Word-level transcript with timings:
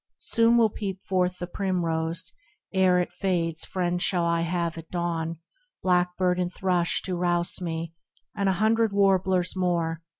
Soon 0.17 0.57
will 0.57 0.71
peep 0.71 1.03
forth 1.03 1.37
the 1.37 1.45
primrose, 1.45 2.33
ere 2.73 2.99
it 2.99 3.13
fades 3.13 3.65
Friends 3.65 4.01
shall 4.01 4.25
I 4.25 4.41
have 4.41 4.75
at 4.75 4.89
dawn, 4.89 5.37
blackbird 5.83 6.39
and 6.39 6.51
thrush 6.51 7.03
To 7.03 7.15
rouse 7.15 7.61
me, 7.61 7.93
and 8.35 8.49
a 8.49 8.53
hundred 8.53 8.93
warblers 8.93 9.55
more 9.55 10.01